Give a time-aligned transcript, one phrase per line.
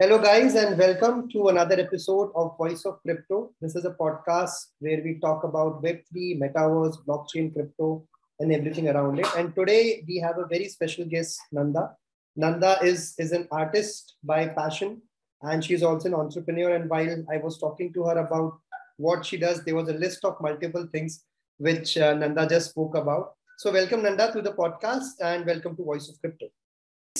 [0.00, 3.50] Hello, guys, and welcome to another episode of Voice of Crypto.
[3.60, 8.06] This is a podcast where we talk about Web3, metaverse, blockchain, crypto,
[8.38, 9.26] and everything around it.
[9.36, 11.96] And today we have a very special guest, Nanda.
[12.36, 15.02] Nanda is, is an artist by passion,
[15.42, 16.76] and she's also an entrepreneur.
[16.76, 18.56] And while I was talking to her about
[18.98, 21.24] what she does, there was a list of multiple things
[21.56, 23.32] which uh, Nanda just spoke about.
[23.56, 26.46] So, welcome, Nanda, to the podcast, and welcome to Voice of Crypto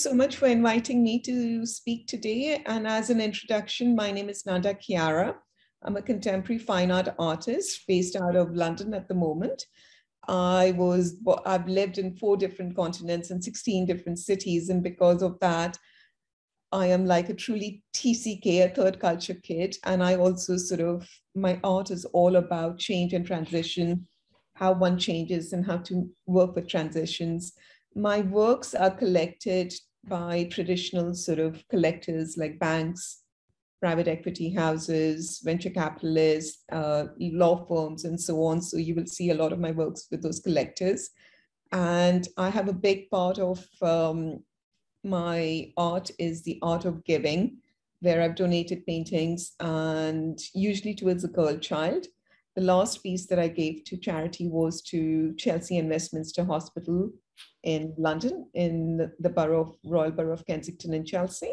[0.03, 2.63] so much for inviting me to speak today.
[2.67, 5.35] And as an introduction, my name is Nanda Khiara.
[5.83, 9.67] I'm a contemporary fine art artist based out of London at the moment.
[10.29, 14.69] I was, I've lived in four different continents and 16 different cities.
[14.69, 15.77] And because of that,
[16.71, 19.77] I am like a truly TCK, a third culture kid.
[19.85, 24.07] And I also sort of, my art is all about change and transition,
[24.55, 27.53] how one changes and how to work with transitions.
[27.97, 29.73] My works are collected
[30.05, 33.23] by traditional sort of collectors like banks,
[33.81, 38.61] private equity houses, venture capitalists, uh, law firms, and so on.
[38.61, 41.11] So you will see a lot of my works with those collectors.
[41.73, 44.43] And I have a big part of um,
[45.05, 47.59] my art is the art of giving,
[48.01, 52.07] where I've donated paintings and usually towards a girl child.
[52.57, 57.13] The last piece that I gave to charity was to Chelsea and Westminster Hospital
[57.63, 61.53] in London, in the borough of Royal Borough of Kensington and Chelsea.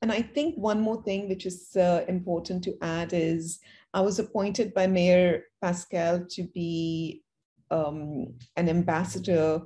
[0.00, 3.60] And I think one more thing which is uh, important to add is
[3.92, 7.22] I was appointed by Mayor Pascal to be
[7.70, 9.62] um, an ambassador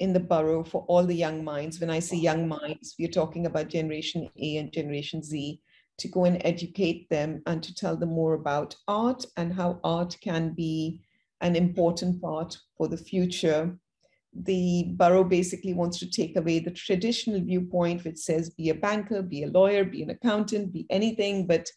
[0.00, 1.78] in the borough for all the young minds.
[1.78, 5.60] When I say young minds, we're talking about Generation A and Generation Z
[5.98, 10.16] to go and educate them and to tell them more about art and how art
[10.20, 11.00] can be
[11.40, 13.78] an important part for the future
[14.34, 19.22] the borough basically wants to take away the traditional viewpoint, which says be a banker,
[19.22, 21.68] be a lawyer, be an accountant, be anything, but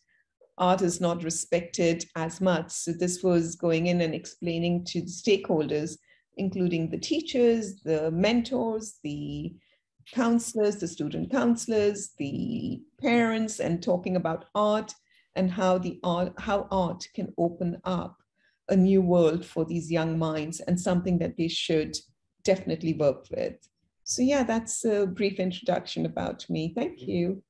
[0.58, 2.72] art is not respected as much.
[2.72, 5.98] So this was going in and explaining to the stakeholders,
[6.38, 9.56] including the teachers, the mentors, the
[10.14, 14.94] counselors, the student counselors, the parents, and talking about art
[15.36, 18.17] and how the art, how art can open up
[18.70, 21.96] a new world for these young minds and something that they should
[22.48, 23.58] definitely work with.
[24.04, 26.74] So yeah, that's a brief introduction about me.
[26.74, 27.44] Thank you.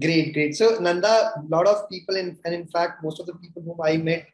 [0.00, 0.56] Great, great.
[0.56, 3.80] So Nanda, a lot of people, in, and in fact, most of the people whom
[3.84, 4.26] I met,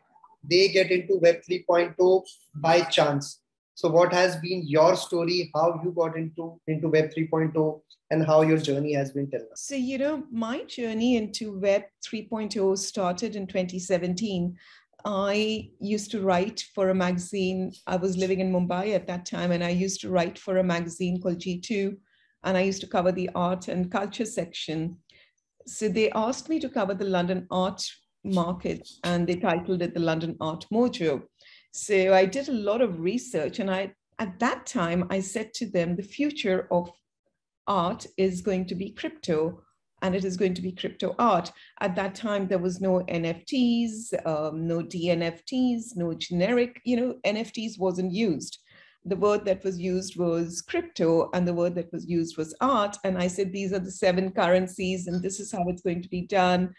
[0.48, 2.22] they get into Web 3.0
[2.54, 3.40] by chance.
[3.76, 7.80] So what has been your story, how you got into, into Web 3.0
[8.10, 9.56] and how your journey has been till now?
[9.56, 14.56] So, you know, my journey into Web 3.0 started in 2017.
[15.04, 17.72] I used to write for a magazine.
[17.86, 20.64] I was living in Mumbai at that time, and I used to write for a
[20.64, 21.96] magazine called G2,
[22.44, 24.96] and I used to cover the art and culture section.
[25.66, 27.82] So they asked me to cover the London art
[28.24, 31.22] market, and they titled it the London Art Mojo.
[31.72, 35.66] So I did a lot of research, and I at that time I said to
[35.66, 36.90] them, the future of
[37.66, 39.63] art is going to be crypto
[40.04, 41.50] and it is going to be crypto art.
[41.80, 47.78] At that time, there was no NFTs, um, no DNFTs, no generic, you know, NFTs
[47.78, 48.58] wasn't used.
[49.06, 52.98] The word that was used was crypto, and the word that was used was art.
[53.04, 56.08] And I said, these are the seven currencies, and this is how it's going to
[56.10, 56.74] be done.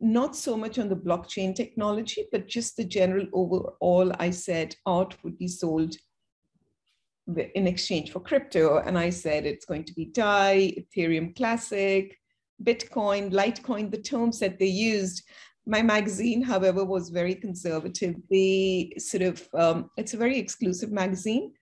[0.00, 4.12] Not so much on the blockchain technology, but just the general overall.
[4.20, 5.96] I said art would be sold
[7.56, 8.78] in exchange for crypto.
[8.78, 12.16] And I said it's going to be DAI, Ethereum Classic,
[12.62, 15.22] Bitcoin, Litecoin, the terms that they used.
[15.66, 18.16] My magazine, however, was very conservative.
[18.30, 21.52] They sort of, um, it's a very exclusive magazine.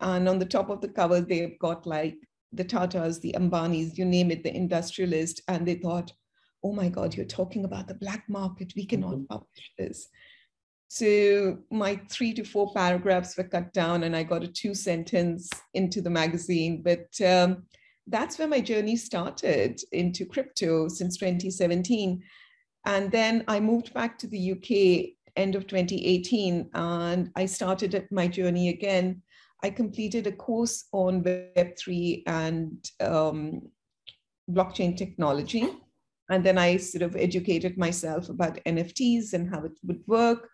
[0.00, 2.16] And on the top of the cover, they've got like
[2.52, 5.42] the Tatas, the Ambanis, you name it, the industrialist.
[5.48, 6.12] And they thought,
[6.62, 8.72] oh my God, you're talking about the black market.
[8.76, 9.24] We cannot mm-hmm.
[9.24, 10.08] publish this.
[10.88, 15.50] So my three to four paragraphs were cut down, and I got a two sentence
[15.74, 16.82] into the magazine.
[16.82, 17.64] But um,
[18.06, 22.22] that's where my journey started into crypto since 2017.
[22.84, 28.28] And then I moved back to the UK end of 2018 and I started my
[28.28, 29.22] journey again.
[29.62, 33.62] I completed a course on Web3 and um,
[34.50, 35.68] blockchain technology.
[36.30, 40.48] And then I sort of educated myself about NFTs and how it would work.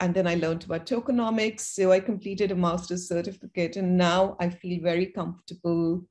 [0.00, 1.60] And then I learned about tokenomics.
[1.60, 3.76] So I completed a master's certificate.
[3.76, 6.04] And now I feel very comfortable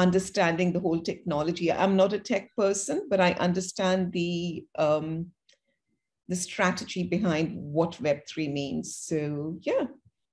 [0.00, 1.70] understanding the whole technology.
[1.70, 5.26] I'm not a tech person, but I understand the um,
[6.28, 8.96] the strategy behind what Web3 means.
[8.96, 9.86] So yeah,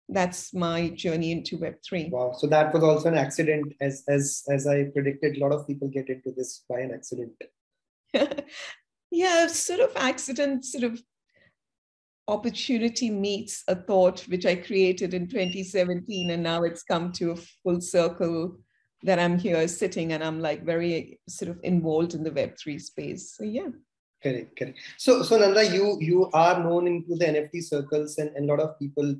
[0.09, 2.11] that's my journey into Web3.
[2.11, 2.33] Wow.
[2.37, 5.37] So that was also an accident, as as as I predicted.
[5.37, 7.33] A lot of people get into this by an accident.
[9.11, 11.01] yeah, sort of accident, sort of
[12.29, 17.35] opportunity meets a thought which I created in 2017, and now it's come to a
[17.63, 18.57] full circle
[19.03, 23.35] that I'm here sitting and I'm like very sort of involved in the Web3 space.
[23.35, 23.69] So yeah.
[24.21, 24.79] Correct, correct.
[24.97, 28.77] So, so Nanda, you you are known into the NFT circles, and, a lot of
[28.79, 29.15] people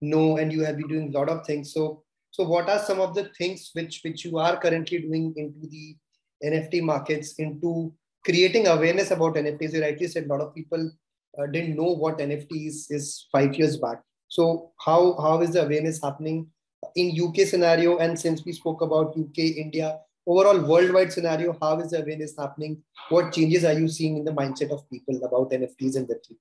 [0.00, 1.74] know, and you have been doing a lot of things.
[1.74, 5.68] So, so what are some of the things which which you are currently doing into
[5.68, 5.96] the
[6.42, 7.92] NFT markets, into
[8.24, 9.74] creating awareness about NFTs?
[9.74, 10.90] You rightly said a lot of people
[11.38, 14.00] uh, didn't know what NFTs is five years back.
[14.28, 16.48] So, how how is the awareness happening
[16.94, 17.98] in UK scenario?
[17.98, 22.82] And since we spoke about UK, India, overall worldwide scenario, how is the awareness happening?
[23.08, 26.36] What changes are you seeing in the mindset of people about NFTs and Web3?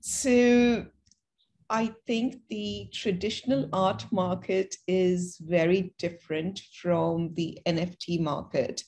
[0.00, 0.86] So
[1.70, 8.84] I think the traditional art market is very different from the NFT market.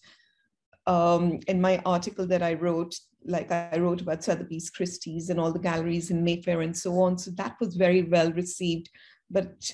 [0.86, 2.94] Um, in my article that I wrote,
[3.26, 7.18] like I wrote about Sotheby's Christie's and all the galleries in Mayfair and so on.
[7.18, 8.88] So that was very well received.
[9.30, 9.70] But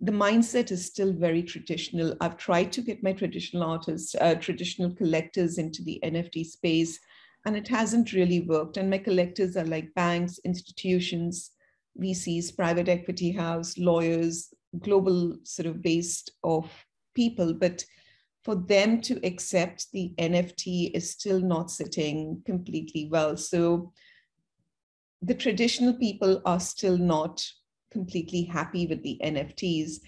[0.00, 2.16] the mindset is still very traditional.
[2.20, 6.98] I've tried to get my traditional artists, uh, traditional collectors into the NFT space,
[7.44, 8.78] and it hasn't really worked.
[8.78, 11.50] And my collectors are like banks, institutions,
[12.00, 16.70] VCs, private equity house, lawyers, global sort of based of
[17.14, 17.52] people.
[17.52, 17.84] But
[18.42, 23.36] for them to accept the NFT is still not sitting completely well.
[23.36, 23.92] So
[25.20, 27.44] the traditional people are still not
[27.90, 30.00] completely happy with the NFTs.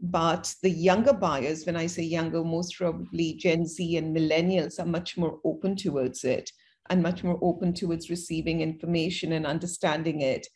[0.00, 4.86] But the younger buyers, when I say younger, most probably Gen Z and millennials are
[4.86, 6.50] much more open towards it
[6.88, 10.46] and much more open towards receiving information and understanding it.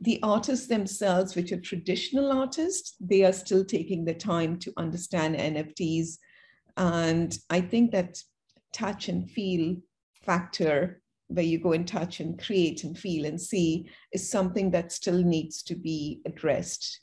[0.00, 5.36] The artists themselves, which are traditional artists, they are still taking the time to understand
[5.36, 6.16] NFTs.
[6.76, 8.18] And I think that
[8.72, 9.76] touch and feel
[10.22, 11.01] factor
[11.34, 15.22] where you go and touch and create and feel and see is something that still
[15.22, 17.00] needs to be addressed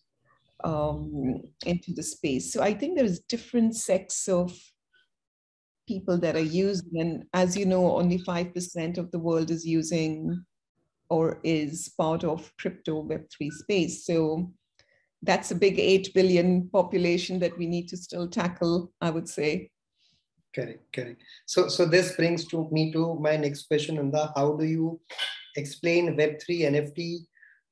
[0.64, 2.54] um, into the space.
[2.54, 4.58] So I think there's different sects of
[5.88, 10.46] people that are using, and as you know, only 5% of the world is using
[11.10, 14.06] or is part of crypto Web3 space.
[14.06, 14.52] So
[15.24, 19.72] that's a big 8 billion population that we need to still tackle, I would say.
[20.56, 21.22] Correct, correct.
[21.46, 24.32] So, so this brings to me to my next question, Nanda.
[24.36, 25.00] How do you
[25.56, 27.20] explain Web3 NFT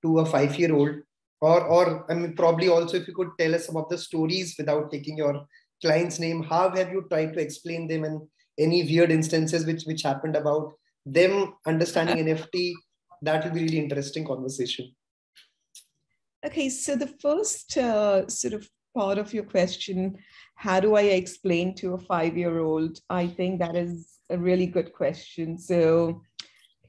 [0.03, 0.95] to a five-year-old?
[1.41, 4.55] Or, or I mean, probably also if you could tell us some of the stories
[4.57, 5.45] without taking your
[5.81, 6.43] client's name.
[6.43, 8.21] How have you tried to explain them and
[8.59, 10.73] any weird instances which which happened about
[11.05, 12.73] them understanding NFT?
[13.21, 14.95] That will be really interesting conversation.
[16.45, 20.17] Okay, so the first uh, sort of part of your question
[20.57, 22.99] how do I explain to a five year old?
[23.11, 25.57] I think that is a really good question.
[25.57, 26.23] So,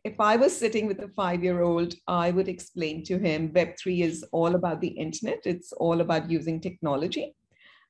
[0.05, 4.05] if I was sitting with a five year old, I would explain to him Web3
[4.05, 7.35] is all about the internet, it's all about using technology.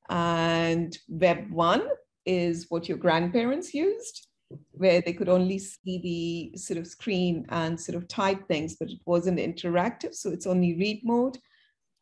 [0.08, 1.88] And Web 1
[2.26, 4.26] is what your grandparents used,
[4.72, 8.90] where they could only see the sort of screen and sort of type things, but
[8.90, 10.12] it wasn't interactive.
[10.14, 11.38] So, it's only read mode.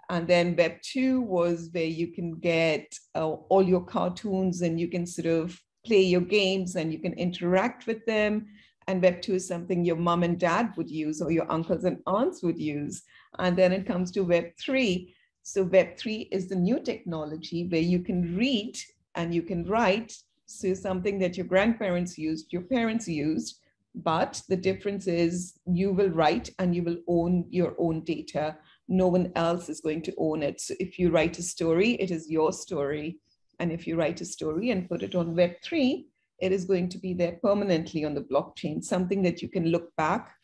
[0.08, 4.88] And then Web 2 was where you can get uh, all your cartoons and you
[4.88, 8.46] can sort of play your games and you can interact with them.
[8.86, 11.98] And Web 2 is something your mom and dad would use or your uncles and
[12.06, 13.02] aunts would use.
[13.38, 15.12] And then it comes to Web 3.
[15.42, 18.78] So Web 3 is the new technology where you can read
[19.16, 20.16] and you can write.
[20.46, 23.58] So something that your grandparents used, your parents used,
[23.96, 28.56] but the difference is you will write and you will own your own data
[28.88, 30.60] no one else is going to own it.
[30.60, 33.18] So if you write a story, it is your story.
[33.58, 36.04] And if you write a story and put it on Web3,
[36.40, 39.94] it is going to be there permanently on the blockchain, something that you can look
[39.96, 40.34] back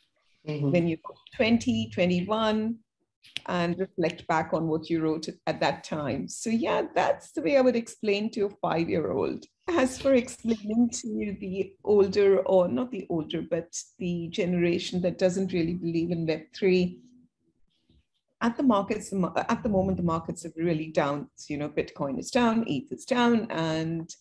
[0.49, 0.71] mm-hmm.
[0.71, 0.99] when you're
[1.37, 2.77] 20, 21,
[3.47, 6.27] and reflect back on what you wrote at that time.
[6.29, 9.45] So, yeah, that's the way I would explain to a five year old.
[9.69, 15.53] As for explaining to the older, or not the older, but the generation that doesn't
[15.53, 16.99] really believe in Web3,
[18.43, 19.13] at the markets
[19.49, 21.29] at the moment the markets are really down.
[21.49, 24.15] You know bitcoin is down eth is down and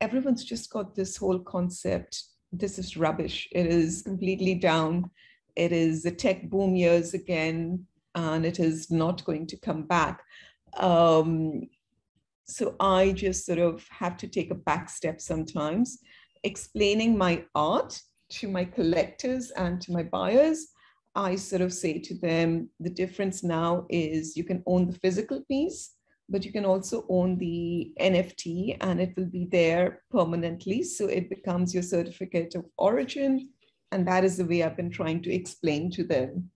[0.00, 3.48] everyone's just got this whole concept this is rubbish.
[3.52, 5.10] It is completely down.
[5.56, 10.22] It is the tech boom years again and it is not going to come back.
[10.76, 11.62] Um,
[12.44, 15.98] so i just sort of have to take a back step sometimes
[16.42, 17.98] explaining my art
[18.28, 20.71] to my collectors and to my buyers
[21.14, 25.42] I sort of say to them, the difference now is you can own the physical
[25.42, 25.94] piece,
[26.28, 30.82] but you can also own the NFT and it will be there permanently.
[30.82, 33.50] So it becomes your certificate of origin.
[33.90, 36.50] And that is the way I've been trying to explain to them.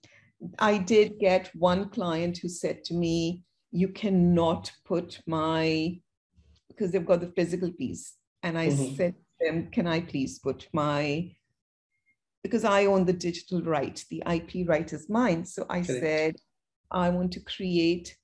[0.58, 6.00] I did get one client who said to me, You cannot put my,
[6.68, 8.14] because they've got the physical piece.
[8.42, 8.96] And I mm-hmm.
[8.96, 11.35] said to them, Can I please put my,
[12.46, 15.44] because I own the digital right, the IP right is mine.
[15.44, 16.00] So I okay.
[16.00, 16.36] said,
[16.92, 18.16] I want to create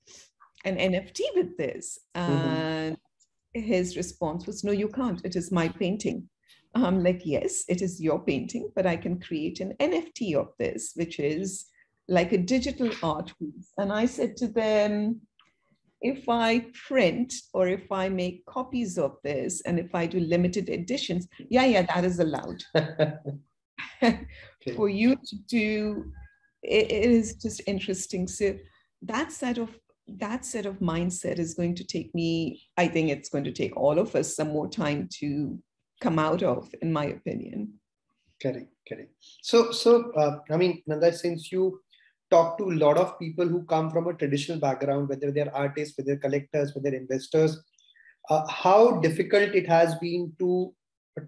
[0.63, 1.99] an NFT with this.
[2.15, 2.31] Mm-hmm.
[2.31, 3.61] And mm-hmm.
[3.61, 5.19] his response was, No, you can't.
[5.25, 6.29] It is my painting.
[6.73, 10.93] I'm like, Yes, it is your painting, but I can create an NFT of this,
[10.95, 11.65] which is
[12.07, 13.73] like a digital art piece.
[13.77, 15.19] And I said to them,
[15.99, 20.69] if I print or if I make copies of this and if I do limited
[20.69, 22.63] editions, yeah, yeah, that is allowed.
[24.75, 26.05] For you to do,
[26.61, 28.27] it, it is just interesting.
[28.27, 28.55] So
[29.01, 29.69] that set of
[30.07, 33.75] that set of mindset is going to take me, I think it's going to take
[33.77, 35.57] all of us some more time to
[36.01, 37.73] come out of, in my opinion.
[38.41, 39.13] Correct, correct.
[39.41, 41.79] So, so uh, I mean, Nanda, since you
[42.29, 45.97] talk to a lot of people who come from a traditional background, whether they're artists,
[45.97, 47.63] whether collectors, whether investors,
[48.29, 50.73] uh, how difficult it has been to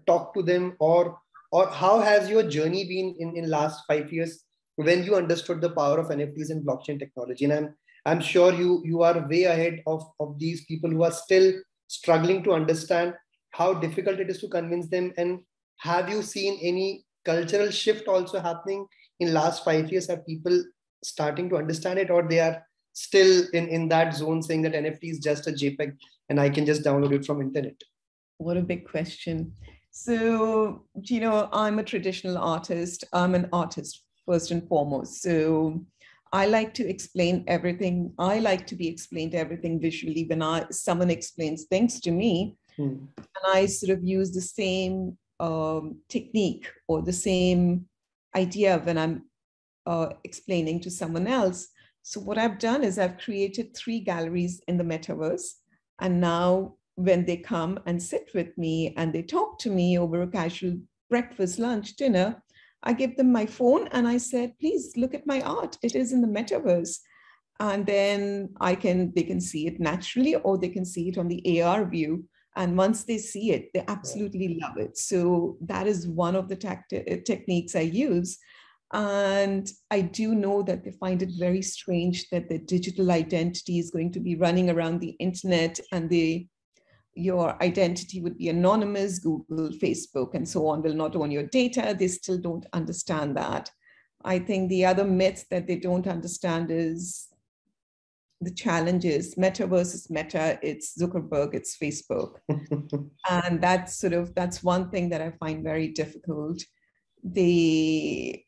[0.07, 1.17] talk to them or
[1.55, 4.43] or how has your journey been in, in last five years
[4.75, 7.45] when you understood the power of NFTs and blockchain technology?
[7.45, 11.11] And I'm I'm sure you you are way ahead of, of these people who are
[11.11, 11.53] still
[11.87, 13.13] struggling to understand
[13.51, 15.13] how difficult it is to convince them.
[15.17, 15.39] And
[15.77, 18.85] have you seen any cultural shift also happening
[19.19, 20.07] in last five years?
[20.09, 20.63] Have people
[21.03, 22.61] starting to understand it or they are
[22.93, 25.97] still in, in that zone saying that NFT is just a JPEG
[26.29, 27.81] and I can just download it from internet?
[28.37, 29.53] What a big question.
[29.97, 33.05] So, you know, I'm a traditional artist.
[33.13, 35.21] I'm an artist first and foremost.
[35.21, 35.85] So
[36.33, 38.11] I like to explain everything.
[38.19, 42.57] I like to be explained everything visually when I someone explains things to me.
[42.75, 43.05] Hmm.
[43.17, 47.85] And I sort of use the same um, technique or the same
[48.35, 49.23] idea when I'm
[49.85, 51.69] uh, explaining to someone else.
[52.01, 55.53] So what I've done is I've created three galleries in the metaverse.
[56.01, 60.21] And now when they come and sit with me and they talk to me over
[60.21, 60.77] a casual
[61.09, 62.41] breakfast, lunch, dinner,
[62.83, 65.77] I give them my phone and I said, please look at my art.
[65.81, 66.97] It is in the metaverse.
[67.59, 71.27] And then I can, they can see it naturally or they can see it on
[71.27, 72.25] the AR view.
[72.55, 74.97] And once they see it, they absolutely love it.
[74.97, 78.37] So that is one of the tacti- uh, techniques I use.
[78.93, 83.91] And I do know that they find it very strange that the digital identity is
[83.91, 86.47] going to be running around the internet and the
[87.15, 91.95] your identity would be anonymous, Google, Facebook, and so on will not own your data.
[91.97, 93.71] They still don't understand that.
[94.23, 97.29] I think the other myth that they don't understand is
[98.41, 102.35] the challenges meta versus meta it's zuckerberg it's facebook
[103.29, 106.61] and that's sort of that's one thing that i find very difficult
[107.23, 108.39] the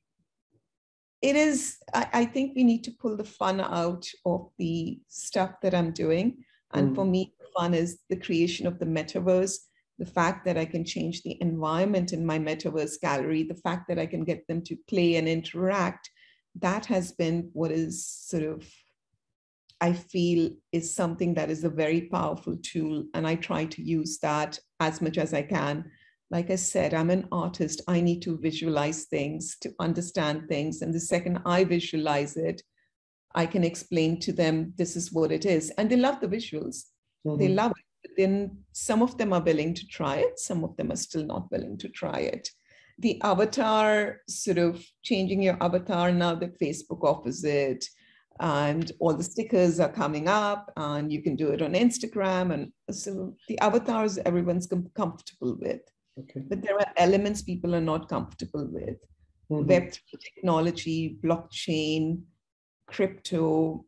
[1.22, 5.54] it is I, I, think we need to pull the fun out of the stuff
[5.64, 6.44] that i'm doing
[6.74, 6.96] and mm.
[6.96, 9.58] for me fun is the creation of the metaverse
[10.00, 14.00] the fact that i can change the environment in my metaverse gallery the fact that
[14.00, 16.10] i can get them to play and interact
[16.56, 18.68] that has been what is sort of
[19.82, 24.18] i feel is something that is a very powerful tool and i try to use
[24.20, 25.86] that as much as i can
[26.30, 27.82] like I said, I'm an artist.
[27.88, 30.82] I need to visualize things to understand things.
[30.82, 32.62] And the second I visualize it,
[33.34, 35.70] I can explain to them this is what it is.
[35.78, 36.84] And they love the visuals.
[37.28, 37.40] Mm-hmm.
[37.40, 37.84] They love it.
[38.04, 41.26] But then some of them are willing to try it, some of them are still
[41.26, 42.50] not willing to try it.
[43.00, 47.86] The avatar, sort of changing your avatar now that Facebook offers it,
[48.40, 52.54] and all the stickers are coming up, and you can do it on Instagram.
[52.54, 55.82] And so the avatars everyone's com- comfortable with.
[56.20, 56.42] Okay.
[56.48, 58.98] But there are elements people are not comfortable with.
[59.52, 59.70] Mm-hmm.
[59.70, 62.22] Web3 technology, blockchain,
[62.88, 63.86] crypto,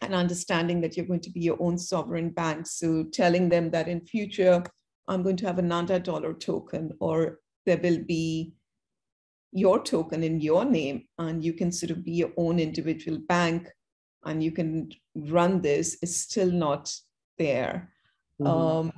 [0.00, 2.66] and understanding that you're going to be your own sovereign bank.
[2.66, 4.62] So telling them that in future,
[5.08, 8.54] I'm going to have a Nanda dollar token, or there will be
[9.52, 13.70] your token in your name, and you can sort of be your own individual bank
[14.26, 16.92] and you can run this is still not
[17.38, 17.92] there.
[18.40, 18.46] Mm-hmm.
[18.46, 18.92] Um,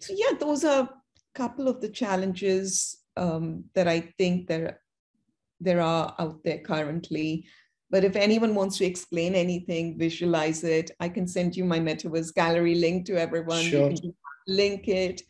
[0.00, 0.90] so yeah, those are a
[1.34, 4.80] couple of the challenges um, that I think there,
[5.60, 7.46] there are out there currently.
[7.94, 12.34] But if anyone wants to explain anything, visualize it, I can send you my Metaverse
[12.34, 13.62] Gallery link to everyone.
[13.62, 13.88] Sure.
[13.88, 14.14] You can
[14.48, 15.22] link it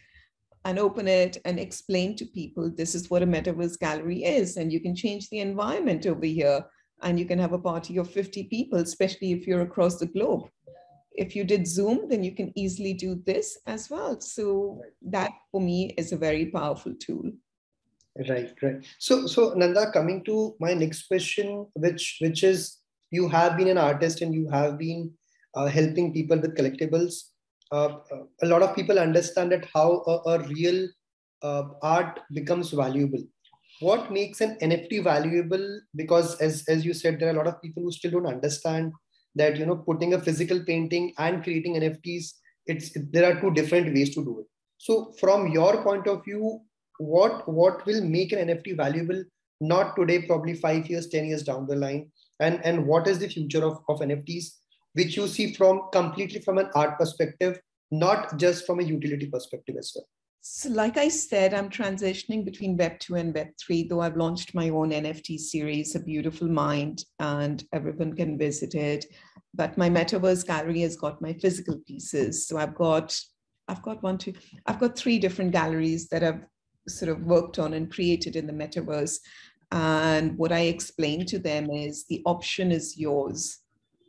[0.64, 4.56] and open it and explain to people this is what a Metaverse Gallery is.
[4.56, 6.64] And you can change the environment over here
[7.02, 10.48] and you can have a party of 50 people, especially if you're across the globe.
[11.16, 14.18] if you did Zoom, then you can easily do this as well.
[14.22, 17.30] So that for me is a very powerful tool.
[18.28, 18.84] Right, right.
[18.98, 22.78] So, so Nanda, coming to my next question, which which is
[23.10, 25.12] you have been an artist and you have been
[25.54, 27.14] uh, helping people with collectibles.
[27.72, 27.96] Uh,
[28.42, 30.88] a lot of people understand that how a, a real
[31.42, 33.22] uh, art becomes valuable.
[33.80, 35.80] What makes an NFT valuable?
[35.96, 38.92] Because as as you said, there are a lot of people who still don't understand
[39.34, 42.32] that you know putting a physical painting and creating nfts
[42.66, 44.46] it's there are two different ways to do it
[44.78, 46.60] so from your point of view
[46.98, 49.22] what what will make an nft valuable
[49.60, 52.10] not today probably 5 years 10 years down the line
[52.40, 54.46] and and what is the future of, of nfts
[54.94, 57.60] which you see from completely from an art perspective
[57.90, 60.06] not just from a utility perspective as well
[60.46, 64.54] so, like I said, I'm transitioning between Web 2 and Web 3, though I've launched
[64.54, 69.06] my own NFT series, A Beautiful Mind, and everyone can visit it.
[69.54, 72.46] But my metaverse gallery has got my physical pieces.
[72.46, 73.18] So I've got
[73.68, 74.34] I've got one, two,
[74.66, 76.44] I've got three different galleries that I've
[76.88, 79.18] sort of worked on and created in the metaverse.
[79.72, 83.58] And what I explain to them is the option is yours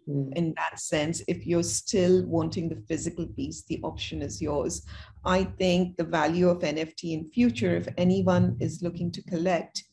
[0.08, 0.32] mm.
[0.36, 1.22] in that sense.
[1.28, 4.86] If you're still wanting the physical piece, the option is yours.
[5.26, 9.84] I think the value of NFT in future, if anyone is looking to collect,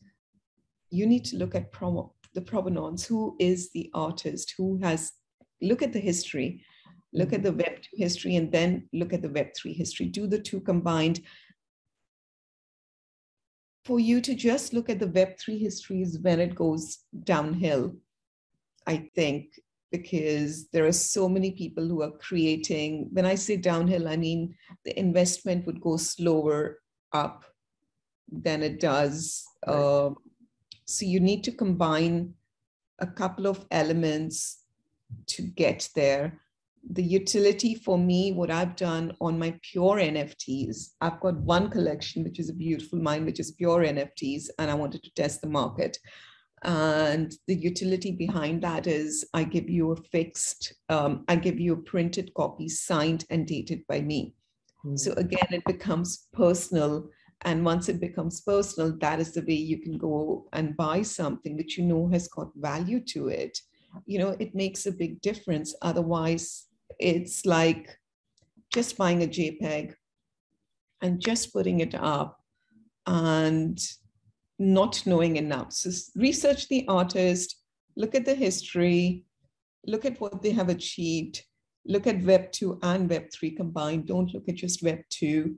[0.89, 3.05] you need to look at promo, the provenance.
[3.05, 4.53] Who is the artist?
[4.57, 5.11] Who has
[5.61, 6.63] look at the history,
[7.13, 10.07] look at the Web 2 history, and then look at the Web 3 history.
[10.07, 11.21] Do the two combined.
[13.85, 17.95] For you to just look at the Web 3 histories when it goes downhill,
[18.87, 19.59] I think
[19.93, 23.09] because there are so many people who are creating.
[23.11, 26.79] When I say downhill, I mean the investment would go slower
[27.13, 27.45] up
[28.31, 29.43] than it does.
[29.67, 29.75] Right.
[29.75, 30.09] Uh,
[30.85, 32.33] so you need to combine
[32.99, 34.63] a couple of elements
[35.27, 36.41] to get there.
[36.89, 42.23] The utility for me, what I've done on my pure NFTs, I've got one collection,
[42.23, 45.47] which is a beautiful mind, which is pure NFTs, and I wanted to test the
[45.47, 45.97] market.
[46.63, 51.73] And the utility behind that is I give you a fixed, um, I give you
[51.73, 54.33] a printed copy signed and dated by me.
[54.85, 54.95] Mm-hmm.
[54.95, 57.09] So again, it becomes personal.
[57.41, 61.57] And once it becomes personal, that is the way you can go and buy something
[61.57, 63.57] which you know has got value to it.
[64.05, 65.75] You know, it makes a big difference.
[65.81, 66.67] Otherwise,
[66.99, 67.97] it's like
[68.73, 69.93] just buying a JPEG
[71.01, 72.39] and just putting it up
[73.05, 73.79] and
[74.59, 75.73] not knowing enough.
[75.73, 77.57] So research the artist,
[77.97, 79.25] look at the history,
[79.85, 81.43] look at what they have achieved,
[81.85, 84.07] look at Web 2 and Web 3 combined.
[84.07, 85.55] Don't look at just Web 2.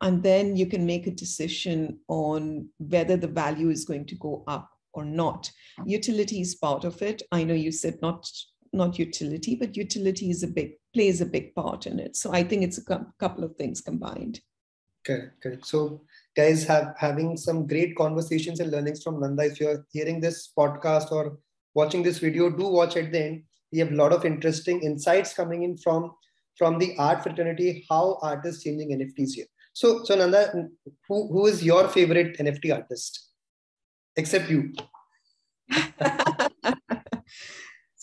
[0.00, 4.42] And then you can make a decision on whether the value is going to go
[4.48, 5.50] up or not.
[5.78, 5.90] Mm.
[5.90, 7.22] Utility is part of it.
[7.30, 8.28] I know you said not
[8.72, 12.16] not utility, but utility is a big plays a big part in it.
[12.16, 14.40] So I think it's a couple of things combined.
[15.04, 15.66] Correct, correct.
[15.66, 16.02] So
[16.36, 19.44] guys have having some great conversations and learnings from Nanda.
[19.44, 21.38] If you're hearing this podcast or
[21.74, 23.42] watching this video, do watch at the end.
[23.72, 26.12] We have a lot of interesting insights coming in from
[26.56, 29.46] from the art fraternity, how art is changing NFTs here.
[29.72, 30.68] So, so Nanda,
[31.08, 33.30] who, who is your favorite NFT artist?
[34.16, 34.74] Except you.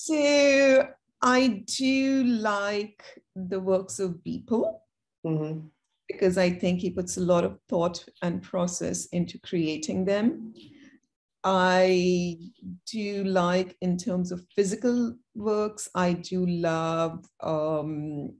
[0.01, 0.87] so
[1.21, 3.03] I do like
[3.35, 4.81] the works of people
[5.25, 5.67] Mm-hmm
[6.09, 10.53] because I think he puts a lot of thought and process into creating them.
[11.43, 12.37] I
[12.91, 18.33] do like, in terms of physical works, I do love um,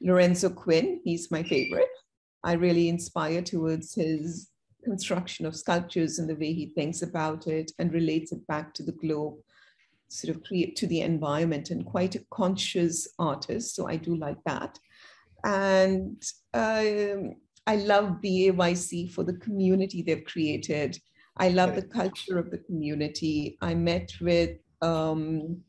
[0.00, 1.00] Lorenzo Quinn.
[1.04, 1.88] He's my favorite.
[2.42, 4.48] I really inspire towards his
[4.82, 8.82] construction of sculptures and the way he thinks about it and relates it back to
[8.82, 9.34] the globe,
[10.08, 13.74] sort of create to the environment and quite a conscious artist.
[13.74, 14.78] So I do like that.
[15.44, 16.22] And
[16.54, 17.34] um,
[17.66, 20.98] I love BAYC for the community they've created.
[21.36, 23.56] I love the culture of the community.
[23.60, 25.60] I met with, um,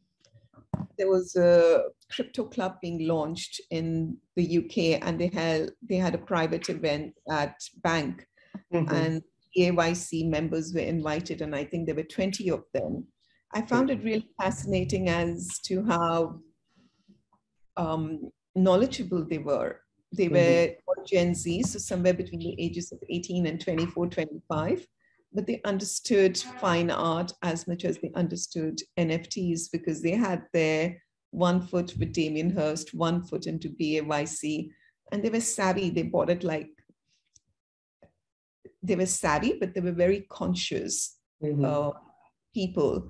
[0.97, 6.15] there was a crypto club being launched in the UK and they had, they had
[6.15, 8.25] a private event at Bank
[8.73, 8.93] mm-hmm.
[8.95, 9.21] and
[9.58, 13.06] AYC members were invited and I think there were 20 of them.
[13.53, 16.39] I found it really fascinating as to how
[17.77, 19.79] um, knowledgeable they were.
[20.15, 20.73] They mm-hmm.
[20.88, 24.88] were Gen Z, so somewhere between the ages of 18 and 24, 25.
[25.33, 30.97] But they understood fine art as much as they understood NFTs because they had their
[31.31, 34.69] one foot with Damien Hirst, one foot into BAYC,
[35.12, 35.89] and they were savvy.
[35.91, 36.69] They bought it like
[38.81, 41.65] they were savvy, but they were very conscious mm-hmm.
[41.65, 41.91] uh,
[42.53, 43.09] people.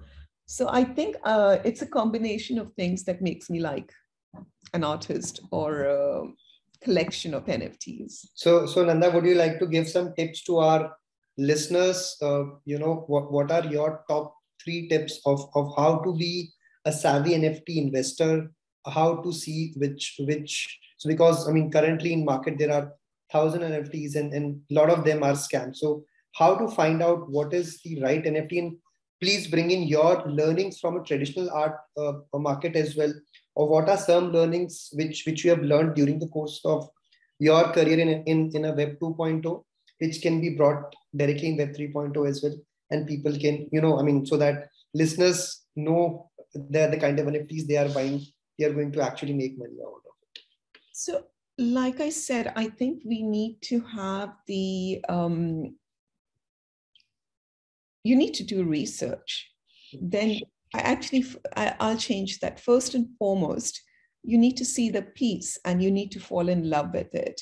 [0.51, 3.93] So I think uh, it's a combination of things that makes me like
[4.73, 6.23] an artist or a
[6.83, 8.29] collection of NFTs.
[8.33, 10.91] So, so Nanda, would you like to give some tips to our
[11.37, 12.17] listeners?
[12.19, 14.33] Uh, you know, what, what are your top
[14.63, 16.51] three tips of, of how to be
[16.83, 18.51] a savvy NFT investor?
[18.87, 22.93] How to see which which so because I mean currently in market there are
[23.31, 25.75] thousand NFTs and, and a lot of them are scams.
[25.75, 28.77] So how to find out what is the right NFT and
[29.21, 33.13] please bring in your learnings from a traditional art uh, market as well?
[33.55, 36.89] Or what are some learnings which which you have learned during the course of
[37.39, 39.63] your career in, in, in a web 2.0
[39.99, 42.55] which can be brought directly in web 3.0 as well?
[42.91, 47.27] And people can you know i mean so that listeners know they're the kind of
[47.27, 48.19] nfts they are buying
[48.57, 50.39] they are going to actually make money out of it.
[50.91, 51.25] So
[51.59, 55.75] like i said i think we need to have the um,
[58.03, 59.49] you need to do research.
[60.01, 60.39] Then
[60.73, 62.59] I actually, I, I'll change that.
[62.59, 63.81] First and foremost,
[64.23, 67.41] you need to see the piece and you need to fall in love with it.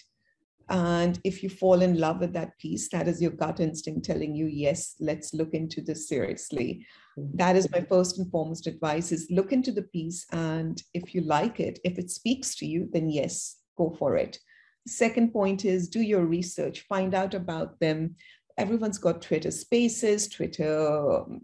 [0.69, 4.35] And if you fall in love with that piece, that is your gut instinct telling
[4.35, 6.85] you, yes, let's look into this seriously.
[7.17, 7.37] Mm-hmm.
[7.37, 10.25] That is my first and foremost advice is look into the piece.
[10.33, 14.39] And if you like it, if it speaks to you, then yes, go for it.
[14.87, 18.15] Second point is do your research, find out about them,
[18.57, 21.41] everyone's got Twitter spaces, Twitter, um,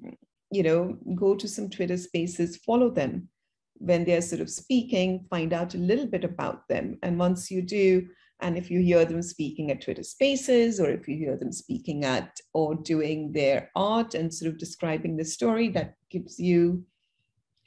[0.52, 3.30] you know, go to some Twitter spaces, follow them
[3.78, 6.98] when they're sort of speaking, find out a little bit about them.
[7.04, 8.08] And once you do,
[8.42, 12.04] and if you hear them speaking at Twitter spaces, or if you hear them speaking
[12.04, 16.84] at or doing their art and sort of describing the story, that gives you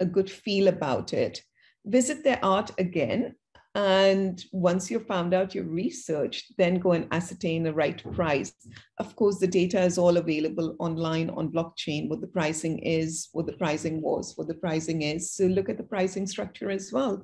[0.01, 1.43] a good feel about it.
[1.87, 3.35] Visit their art again
[3.77, 8.55] and once you've found out your research, then go and ascertain the right price.
[8.97, 13.45] Of course, the data is all available online on blockchain, what the pricing is, what
[13.45, 15.31] the pricing was, what the pricing is.
[15.31, 17.23] So look at the pricing structure as well.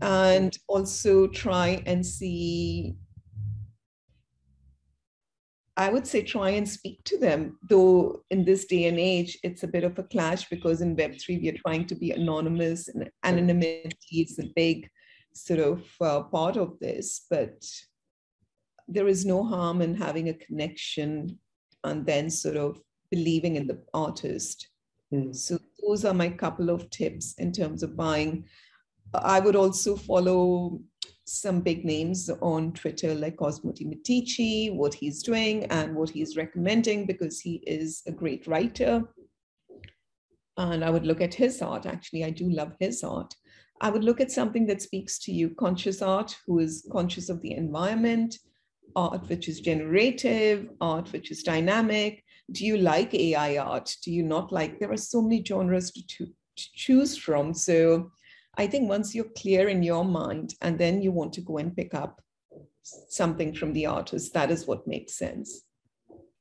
[0.00, 2.96] And also try and see
[5.76, 9.62] I would say try and speak to them, though in this day and age, it's
[9.62, 13.08] a bit of a clash because in Web3, we are trying to be anonymous and
[13.24, 14.86] anonymity is a big
[15.34, 17.64] sort of uh, part of this, but
[18.88, 21.38] there is no harm in having a connection
[21.84, 24.68] and then sort of believing in the artist.
[25.12, 25.34] Mm.
[25.34, 28.44] So those are my couple of tips in terms of buying.
[29.14, 30.80] I would also follow
[31.24, 36.36] some big names on Twitter like Cosmo Di Medici, what he's doing and what he's
[36.36, 39.04] recommending because he is a great writer.
[40.56, 41.86] And I would look at his art.
[41.86, 43.34] Actually, I do love his art.
[43.82, 47.42] I would look at something that speaks to you, conscious art, who is conscious of
[47.42, 48.38] the environment,
[48.94, 52.22] art which is generative, art which is dynamic.
[52.52, 53.92] Do you like AI art?
[54.04, 54.78] Do you not like?
[54.78, 57.52] There are so many genres to, to, to choose from.
[57.52, 58.12] So
[58.56, 61.76] I think once you're clear in your mind and then you want to go and
[61.76, 62.22] pick up
[62.82, 65.62] something from the artist, that is what makes sense.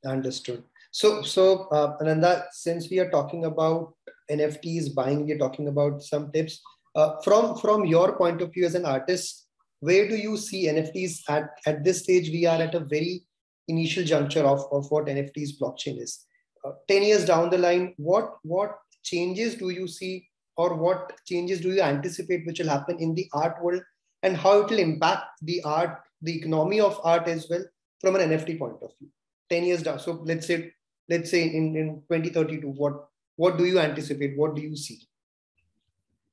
[0.05, 0.63] Understood.
[0.91, 3.95] So, so uh, Ananda, since we are talking about
[4.29, 6.61] NFTs buying, we're talking about some tips
[6.95, 9.47] uh, from from your point of view as an artist
[9.81, 12.29] where do you see nfts at at this stage?
[12.29, 13.25] We are at a very
[13.67, 16.25] initial juncture of, of what nfts blockchain is.
[16.65, 20.27] Uh, 10 years down the line what what changes do you see
[20.57, 23.81] or what changes do you anticipate which will happen in the art world?
[24.23, 27.63] And how it will impact the art the economy of art as well
[27.99, 29.09] from an nft point of view?
[29.49, 30.71] 10 years down so let's say
[31.09, 34.37] let's say in, in 2032 what what do you anticipate?
[34.37, 34.99] What do you see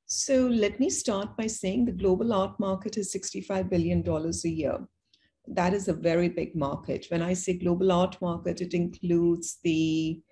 [0.09, 4.79] so let me start by saying the global art market is $65 billion a year.
[5.47, 7.05] That is a very big market.
[7.11, 10.23] When I say global art market, it includes the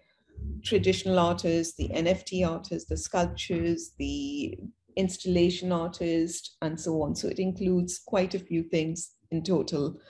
[0.65, 4.59] traditional artists, the NFT artists, the sculptures, the
[4.97, 7.15] installation artists, and so on.
[7.15, 10.01] So it includes quite a few things in total.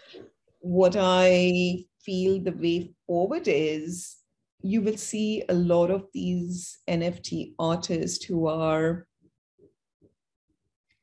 [0.60, 4.16] What I feel the way forward is
[4.62, 9.08] you will see a lot of these NFT artists who are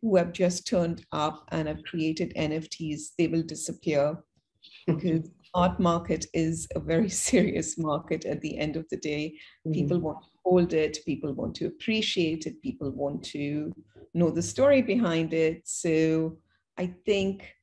[0.04, 4.18] who have just turned up and have created NFTs, they will disappear
[4.88, 9.34] because art market is a very serious market at the end of the day.
[9.66, 9.72] Mm-hmm.
[9.72, 13.74] People want to hold it, people want to appreciate it, people want to
[14.14, 15.62] know the story behind it.
[15.64, 16.38] So
[16.78, 17.56] I think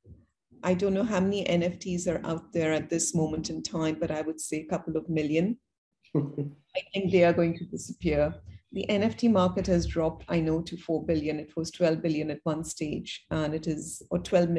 [0.63, 4.11] I don't know how many NFTs are out there at this moment in time, but
[4.11, 5.59] I would say a couple of million.
[6.17, 8.35] I think they are going to disappear
[8.73, 11.41] the NFT market has dropped, I know, to 4 billion.
[11.41, 14.59] It was 12 billion at one stage, and it is, or 12,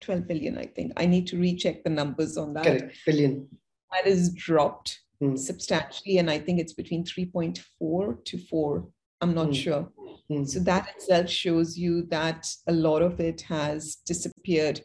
[0.00, 0.92] 12 billion, I think.
[0.96, 2.64] I need to recheck the numbers on that.
[2.64, 3.48] Correct, billion.
[3.92, 5.38] That is dropped mm.
[5.38, 8.88] substantially, and I think it's between 3.4 to 4.
[9.20, 9.54] I'm not mm.
[9.54, 9.88] sure.
[10.30, 10.44] Mm-hmm.
[10.44, 14.80] So that itself shows you that a lot of it has disappeared.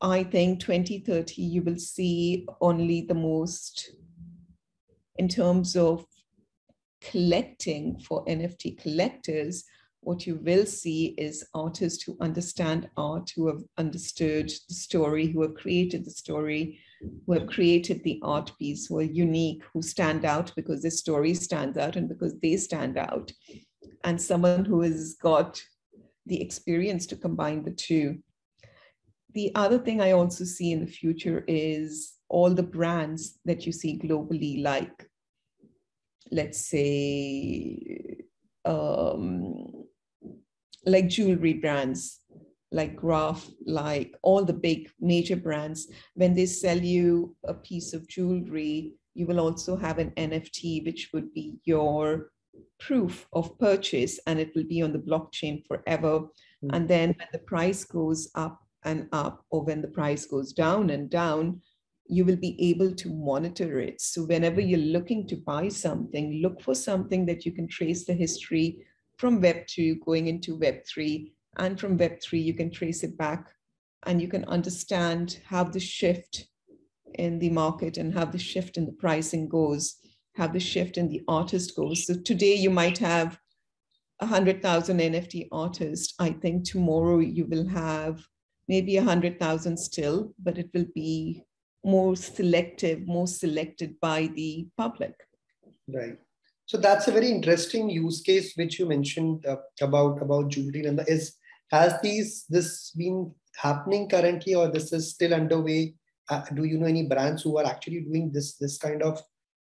[0.00, 3.90] I think 2030, you will see only the most,
[5.16, 6.04] in terms of
[7.10, 9.64] collecting for NFT collectors,
[10.00, 15.42] what you will see is artists who understand art, who have understood the story, who
[15.42, 16.78] have created the story,
[17.26, 21.34] who have created the art piece, who are unique, who stand out because their story
[21.34, 23.32] stands out and because they stand out
[24.04, 25.62] and someone who has got
[26.26, 28.18] the experience to combine the two.
[29.32, 33.72] The other thing I also see in the future is all the brands that you
[33.72, 35.08] see globally, like,
[36.30, 38.18] let's say,
[38.64, 39.84] um,
[40.86, 42.20] like jewelry brands,
[42.72, 48.08] like Graff, like all the big major brands, when they sell you a piece of
[48.08, 52.30] jewelry, you will also have an NFT, which would be your
[52.80, 56.20] proof of purchase and it will be on the blockchain forever.
[56.20, 56.74] Mm-hmm.
[56.74, 60.90] And then when the price goes up and up, or when the price goes down
[60.90, 61.62] and down,
[62.06, 64.00] you will be able to monitor it.
[64.00, 68.12] So whenever you're looking to buy something, look for something that you can trace the
[68.12, 68.86] history
[69.16, 71.32] from Web 2 going into Web 3.
[71.58, 73.52] And from Web 3, you can trace it back
[74.04, 76.48] and you can understand how the shift
[77.14, 79.96] in the market and how the shift in the pricing goes
[80.34, 82.06] how the shift in the artist goes.
[82.06, 83.38] So today you might have
[84.20, 86.14] a 100,000 NFT artists.
[86.18, 88.24] I think tomorrow you will have
[88.68, 91.44] maybe a 100,000 still, but it will be
[91.84, 95.14] more selective, more selected by the public.
[95.88, 96.18] Right.
[96.66, 101.00] So that's a very interesting use case which you mentioned uh, about about jewelry and
[101.06, 101.36] is
[101.70, 105.94] has these this been happening currently or this is still underway?
[106.30, 109.20] Uh, do you know any brands who are actually doing this this kind of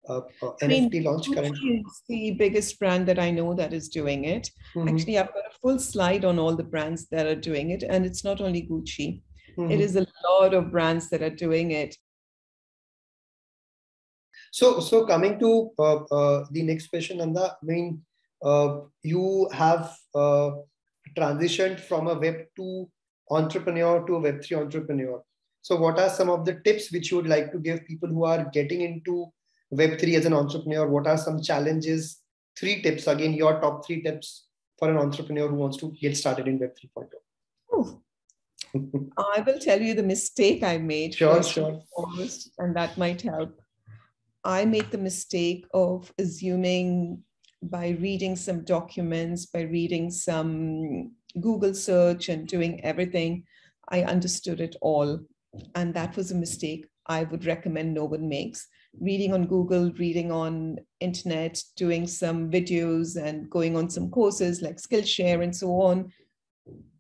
[0.10, 1.84] uh, uh, NFT I mean, launch currently?
[1.86, 4.50] Is the biggest brand that I know that is doing it.
[4.76, 4.90] Mm-hmm.
[4.90, 8.06] Actually, I've got a full slide on all the brands that are doing it, and
[8.06, 9.22] it's not only Gucci.
[9.58, 9.72] Mm-hmm.
[9.72, 11.96] It is a lot of brands that are doing it.
[14.52, 18.02] So, so coming to uh, uh, the next question, Nanda, I mean,
[18.44, 20.52] uh, you have uh,
[21.16, 22.90] transitioned from a Web two
[23.30, 25.22] entrepreneur to a Web three entrepreneur.
[25.62, 28.26] So, what are some of the tips which you would like to give people who
[28.26, 29.28] are getting into
[29.74, 30.88] Web3 as an entrepreneur?
[30.88, 32.22] What are some challenges?
[32.58, 36.48] Three tips, again, your top three tips for an entrepreneur who wants to get started
[36.48, 37.10] in Web 3.0.
[39.18, 41.16] I will tell you the mistake I made.
[41.16, 41.82] Sure, sure.
[41.96, 43.59] Foremost, and that might help.
[44.50, 47.22] I made the mistake of assuming
[47.62, 53.44] by reading some documents, by reading some Google search and doing everything,
[53.90, 55.20] I understood it all.
[55.76, 58.68] And that was a mistake I would recommend no one makes
[59.00, 64.78] reading on Google, reading on internet, doing some videos and going on some courses like
[64.78, 66.12] Skillshare and so on.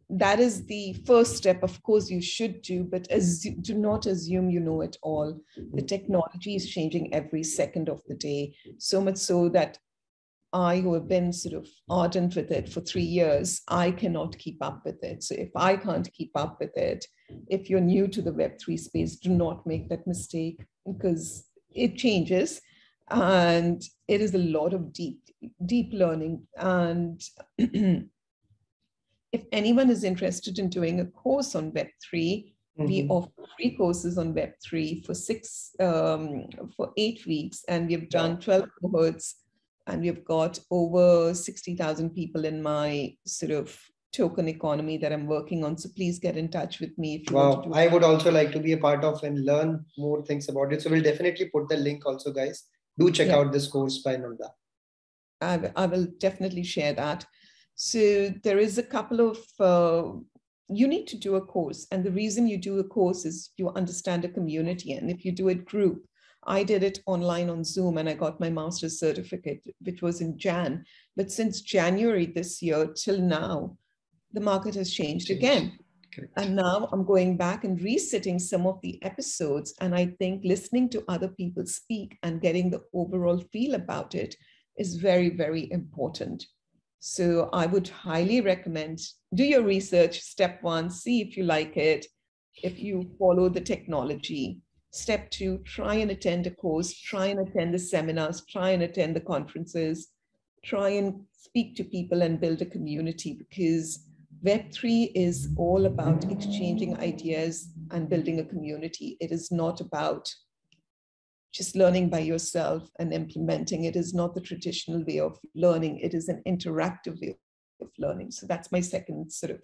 [0.09, 1.61] That is the first step.
[1.61, 5.39] Of course, you should do, but as, do not assume you know it all.
[5.73, 9.77] The technology is changing every second of the day, so much so that
[10.51, 14.57] I, who have been sort of ardent with it for three years, I cannot keep
[14.63, 15.23] up with it.
[15.23, 17.05] So if I can't keep up with it,
[17.47, 22.61] if you're new to the Web3 space, do not make that mistake because it changes
[23.11, 25.19] and it is a lot of deep
[25.65, 27.21] deep learning and
[29.31, 32.85] if anyone is interested in doing a course on web3 mm-hmm.
[32.85, 38.39] we offer free courses on web3 for six um, for eight weeks and we've done
[38.39, 39.35] 12 cohorts
[39.87, 43.77] and we've got over 60000 people in my sort of
[44.11, 45.77] token economy that I'm working on.
[45.77, 47.49] So please get in touch with me if you wow.
[47.51, 47.79] want to.
[47.79, 50.81] I would also like to be a part of and learn more things about it.
[50.81, 52.63] So we'll definitely put the link also, guys.
[52.97, 53.37] Do check yeah.
[53.37, 54.51] out this course by Nanda.
[55.41, 57.25] I, I will definitely share that.
[57.81, 60.11] So there is a couple of, uh,
[60.67, 61.87] you need to do a course.
[61.91, 64.91] And the reason you do a course is you understand a community.
[64.91, 66.05] And if you do it group,
[66.45, 70.37] I did it online on Zoom and I got my master's certificate, which was in
[70.37, 70.83] Jan.
[71.15, 73.77] But since January this year till now,
[74.33, 75.79] the market has changed again.
[76.13, 76.33] Correct.
[76.35, 79.73] And now I'm going back and resitting some of the episodes.
[79.79, 84.35] And I think listening to other people speak and getting the overall feel about it
[84.77, 86.45] is very, very important.
[86.99, 88.99] So I would highly recommend
[89.33, 90.21] do your research.
[90.21, 92.05] Step one, see if you like it,
[92.63, 94.59] if you follow the technology.
[94.91, 99.15] Step two, try and attend a course, try and attend the seminars, try and attend
[99.15, 100.09] the conferences,
[100.63, 104.05] try and speak to people and build a community because
[104.43, 109.17] Web3 is all about exchanging ideas and building a community.
[109.19, 110.33] It is not about
[111.51, 113.85] just learning by yourself and implementing.
[113.85, 115.99] It is not the traditional way of learning.
[115.99, 117.37] It is an interactive way
[117.81, 118.31] of learning.
[118.31, 119.61] So that's my second sort of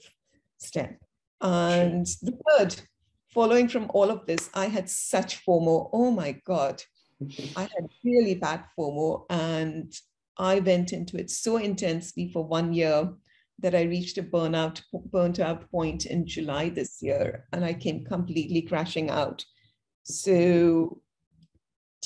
[0.58, 0.98] step.
[1.42, 2.32] And sure.
[2.32, 2.76] the third,
[3.34, 5.90] following from all of this, I had such FOMO.
[5.94, 6.82] Oh my God.
[7.56, 9.94] I had really bad FOMO and
[10.38, 13.14] I went into it so intensely for one year
[13.60, 18.04] that I reached a burnout burnt out point in July this year and I came
[18.04, 19.46] completely crashing out.
[20.04, 21.02] So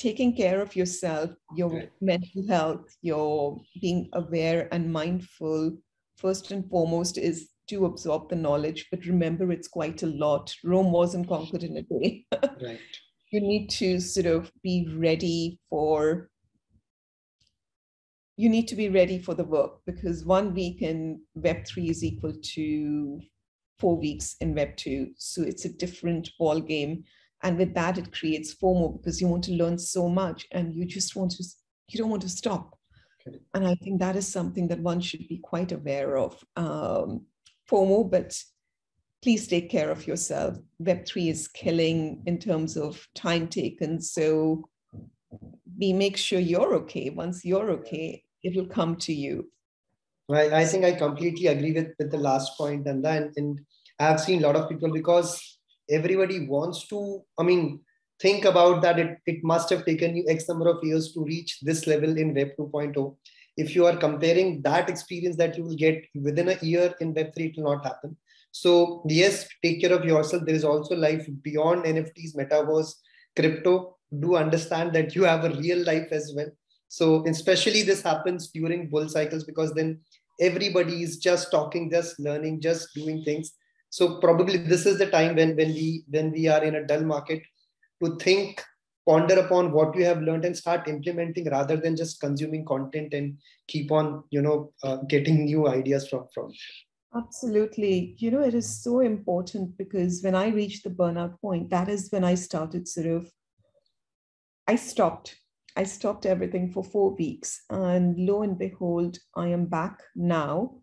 [0.00, 5.76] taking care of yourself, your mental health, your being aware and mindful,
[6.16, 8.88] first and foremost, is to absorb the knowledge.
[8.90, 10.54] But remember, it's quite a lot.
[10.64, 12.24] Rome wasn't conquered in a day.
[12.62, 12.80] right.
[13.30, 16.30] You need to sort of be ready for.
[18.38, 22.32] You need to be ready for the work because one week in Web3 is equal
[22.54, 23.20] to
[23.78, 25.10] four weeks in Web2.
[25.18, 27.04] So it's a different ball game
[27.42, 30.84] and with that it creates fomo because you want to learn so much and you
[30.84, 31.44] just want to
[31.88, 32.76] you don't want to stop.
[33.26, 33.38] Okay.
[33.54, 37.26] and i think that is something that one should be quite aware of um,
[37.68, 38.38] fomo but
[39.22, 40.56] please take care of yourself.
[40.82, 44.00] Web3 is killing in terms of time taken.
[44.00, 44.64] So
[45.78, 47.10] be make sure you're okay.
[47.10, 49.50] Once you're okay it will come to you.
[50.28, 53.60] Right i think i completely agree with, with the last point and then and
[53.98, 55.58] i've seen a lot of people because
[55.90, 57.80] everybody wants to i mean
[58.20, 61.58] think about that it, it must have taken you x number of years to reach
[61.62, 63.16] this level in web 2.0
[63.56, 67.34] if you are comparing that experience that you will get within a year in web
[67.34, 68.16] 3 it will not happen.
[68.52, 70.44] So yes take care of yourself.
[70.44, 72.94] There is also life beyond nfts metaverse
[73.36, 73.96] crypto.
[74.18, 76.50] Do understand that you have a real life as well.
[76.88, 80.00] So especially this happens during bull cycles because then
[80.40, 83.52] everybody is just talking just learning just doing things
[83.90, 87.02] so probably this is the time when when we when we are in a dull
[87.02, 87.42] market
[88.02, 88.62] to think
[89.06, 93.36] ponder upon what you have learned and start implementing rather than just consuming content and
[93.66, 96.52] keep on you know uh, getting new ideas from from.
[97.14, 98.14] Absolutely.
[98.18, 102.08] You know it is so important because when i reached the burnout point that is
[102.10, 103.30] when i started sort of
[104.68, 105.36] i stopped.
[105.76, 110.76] I stopped everything for 4 weeks and lo and behold i am back now.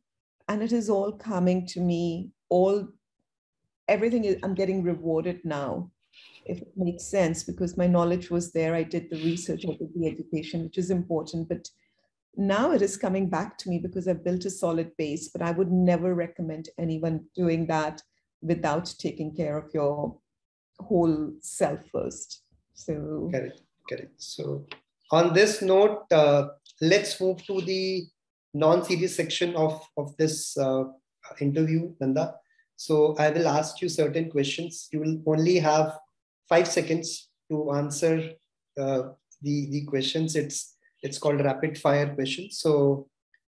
[0.49, 2.87] And it is all coming to me all
[3.87, 5.89] everything is i'm getting rewarded now
[6.45, 8.73] if it makes sense because my knowledge was there.
[8.73, 11.69] I did the research i did the education which is important but
[12.35, 15.51] now it is coming back to me because i've built a solid base but i
[15.51, 18.01] would never recommend anyone doing that
[18.41, 20.15] without taking care of your
[20.79, 22.43] whole self first.
[22.73, 24.21] So correct correct.
[24.21, 24.65] So
[25.11, 26.47] on this note uh,
[26.81, 28.07] let's move to the
[28.53, 30.83] non-serious section of of this uh,
[31.39, 32.35] interview nanda
[32.77, 34.87] so I will ask you certain questions.
[34.91, 35.97] You will only have
[36.47, 38.33] five seconds to answer
[38.79, 39.01] uh,
[39.41, 40.35] the, the questions.
[40.35, 42.59] It's, it's called rapid fire questions.
[42.59, 43.07] So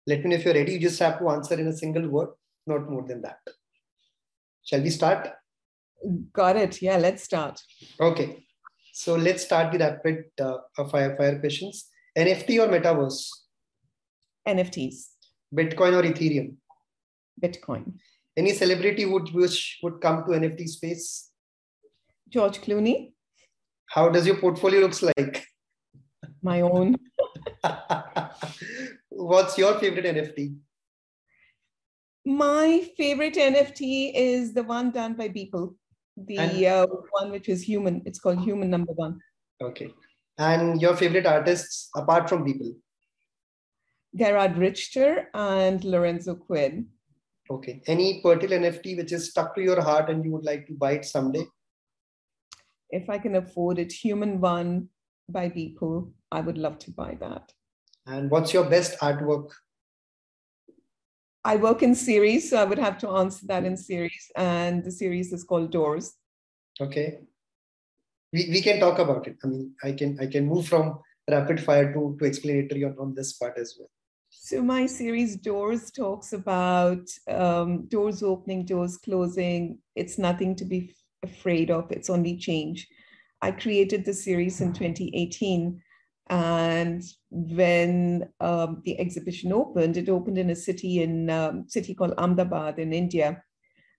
[0.06, 0.74] let me know if you're ready.
[0.74, 2.28] You just have to answer in a single word,
[2.68, 3.40] not more than that.
[4.64, 5.30] Shall we start?
[6.32, 6.80] Got it.
[6.80, 7.60] Yeah, let's start.
[8.00, 8.46] Okay.
[8.92, 10.58] So let's start the rapid uh,
[10.90, 11.86] fire fire questions.
[12.16, 13.28] NFT or metaverse?
[14.46, 15.08] NFTs.
[15.52, 16.54] Bitcoin or Ethereum?
[17.42, 17.94] Bitcoin
[18.38, 21.30] any celebrity would which would come to nft space?
[22.28, 23.12] George clooney.
[23.86, 25.44] How does your portfolio looks like?
[26.42, 26.96] My own.
[29.08, 30.56] What's your favorite nft
[32.28, 35.74] my favorite nft is the one done by Beeple.
[36.16, 38.02] The uh, one which is human.
[38.04, 39.18] It's called human number one.
[39.62, 39.94] Okay.
[40.36, 42.76] And your favorite artists apart from Beeple?
[44.14, 46.88] Gerhard Richter and lorenzo quinn
[47.50, 47.82] Okay.
[47.86, 50.92] Any particular NFT which is stuck to your heart and you would like to buy
[50.92, 51.44] it someday?
[52.90, 54.88] If I can afford it, Human One
[55.28, 57.52] by Beeple, I would love to buy that.
[58.06, 59.50] And what's your best artwork?
[61.44, 64.30] I work in series, so I would have to answer that in series.
[64.36, 66.14] And the series is called Doors.
[66.80, 67.20] Okay.
[68.32, 69.36] We, we can talk about it.
[69.42, 70.98] I mean, I can I can move from
[71.30, 73.88] rapid fire to, to explanatory on, on this part as well.
[74.48, 79.78] So my series Doors talks about um, doors opening, doors closing.
[79.94, 81.92] It's nothing to be afraid of.
[81.92, 82.88] It's only change.
[83.42, 85.82] I created the series in 2018.
[86.30, 92.14] And when um, the exhibition opened, it opened in a city in um, city called
[92.16, 93.42] Ahmedabad in India.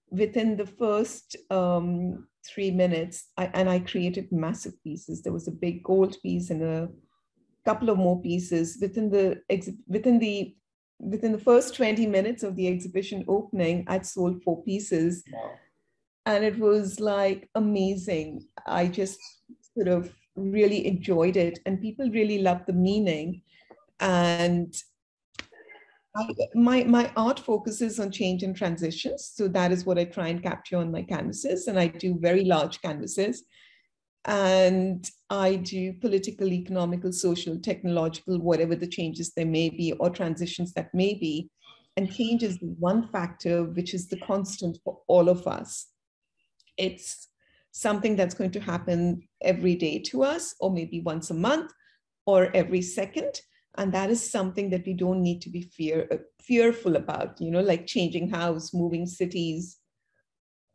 [0.09, 5.21] Within the first um, three minutes, I, and I created massive pieces.
[5.21, 6.89] There was a big gold piece and a
[7.65, 8.77] couple of more pieces.
[8.81, 9.41] Within the
[9.87, 10.55] within the
[10.99, 15.23] within the first 20 minutes of the exhibition opening i'd sold four pieces.
[15.31, 15.51] Wow.
[16.25, 18.45] and it was like amazing.
[18.67, 19.17] I just
[19.73, 21.59] sort of really enjoyed it.
[21.65, 23.41] And people really loved the meaning.
[23.99, 24.73] And
[26.15, 30.27] I, my my art focuses on change and transitions, so that is what I try
[30.29, 33.43] and capture on my canvases, and I do very large canvases,
[34.25, 40.73] and I do political, economical, social, technological, whatever the changes there may be or transitions
[40.73, 41.49] that may be,
[41.95, 45.87] and change is one factor which is the constant for all of us.
[46.77, 47.27] It's
[47.71, 51.71] something that's going to happen every day to us, or maybe once a month,
[52.25, 53.41] or every second.
[53.77, 57.61] And that is something that we don't need to be fear fearful about you know
[57.61, 59.77] like changing house moving cities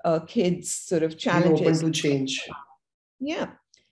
[0.04, 2.48] uh, kids sort of challenges open to change
[3.24, 3.50] yeah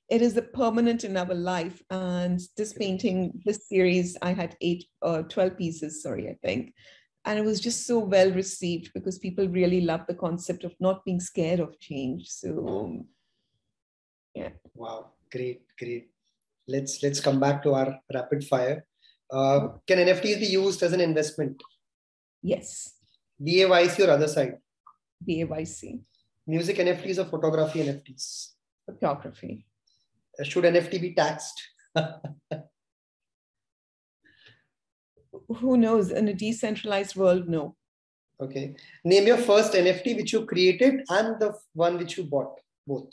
[0.08, 4.84] it is a permanent in our life and this painting this series i had eight
[5.02, 6.74] uh, 12 pieces sorry i think
[7.24, 11.04] and it was just so well received because people really love the concept of not
[11.04, 13.04] being scared of change so
[14.34, 16.10] yeah wow great great
[16.68, 18.84] let's let's come back to our rapid fire
[19.32, 21.62] uh, can NFTs be used as an investment?
[22.42, 22.94] Yes.
[23.40, 24.58] BAYC or Otherside?
[25.26, 26.00] BAYC.
[26.46, 28.51] Music NFTs or photography NFTs?
[28.86, 29.66] Photography.
[30.38, 31.60] Uh, should NFT be taxed?
[35.48, 36.10] Who knows?
[36.10, 37.76] In a decentralized world, no.
[38.40, 38.74] Okay.
[39.04, 43.12] Name your first NFT which you created and the one which you bought, both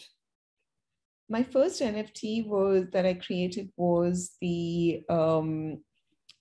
[1.30, 5.84] my first NFT was that I created was the um,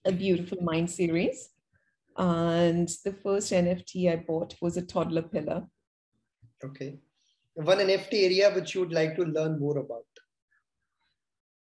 [0.05, 1.51] a Beautiful Mind series.
[2.17, 5.69] And the first NFT I bought was a Toddlerpillar.
[6.65, 6.99] Okay.
[7.59, 10.07] One NFT area which you would like to learn more about?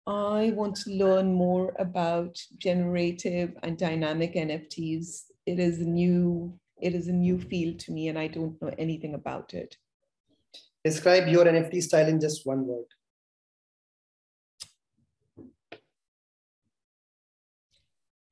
[0.06, 5.26] I want to learn more about generative and dynamic NFTs.
[5.46, 8.72] It is a new it is a new field to me and I don't know
[8.76, 9.76] anything about it.
[10.84, 12.86] Describe your NFT style in just one word.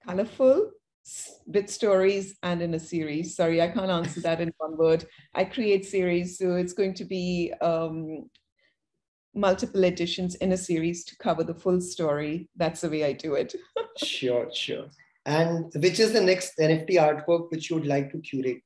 [0.05, 0.73] colorful
[1.47, 3.37] with stories and in a series.
[3.37, 5.05] Sorry, I can't answer that in one word.
[5.35, 8.31] I create series, so it's going to be um,
[9.35, 12.49] multiple editions in a series to cover the full story.
[12.57, 13.55] That's the way I do it.
[13.97, 14.87] sure, sure.
[15.25, 18.63] And which is the next NFT artwork which you would like to curate?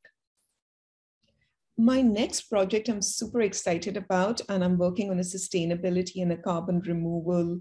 [1.78, 6.38] My next project I'm super excited about, and I'm working on a sustainability and a
[6.38, 7.60] carbon removal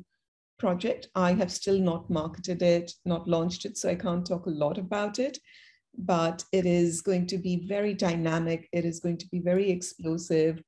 [0.57, 1.09] project.
[1.15, 4.77] I have still not marketed it, not launched it, so I can't talk a lot
[4.77, 5.37] about it.
[5.97, 10.61] But it is going to be very dynamic, it is going to be very explosive.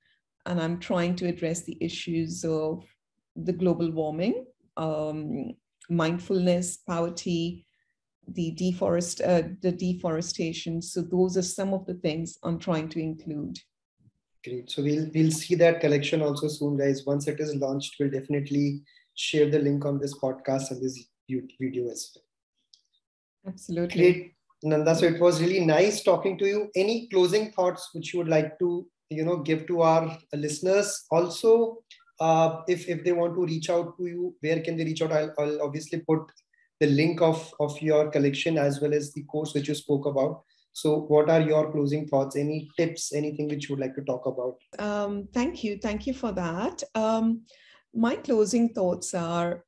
[0.46, 2.86] And I'm trying to address the issues of
[3.36, 4.46] the global warming,
[4.78, 5.52] um,
[5.90, 7.66] mindfulness, poverty,
[8.28, 10.82] the deforest, uh, the deforestation.
[10.82, 13.58] So those are some of the things I'm trying to include.
[14.44, 14.70] Great.
[14.70, 17.06] So we'll we'll see that collection also soon, guys.
[17.06, 18.82] Once it is launched, we'll definitely
[19.18, 22.24] share the link on this podcast and this video as well.
[23.54, 24.02] Absolutely.
[24.02, 24.96] Great, Nanda.
[24.96, 26.70] So it was really nice talking to you.
[26.76, 31.06] Any closing thoughts which you would like to, you know, give to our listeners?
[31.12, 31.80] Also,
[32.20, 35.12] uh, if if they want to reach out to you, where can they reach out?
[35.12, 36.32] I'll, I'll obviously put
[36.80, 40.44] the link of of your collection as well as the course which you spoke about.
[40.74, 42.36] So, what are your closing thoughts?
[42.36, 43.12] Any tips?
[43.14, 44.58] Anything which you would like to talk about?
[44.78, 45.80] Um, thank you.
[45.82, 46.84] Thank you for that.
[46.94, 47.42] Um,
[47.98, 49.66] my closing thoughts are